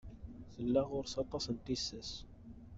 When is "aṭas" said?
1.23-1.45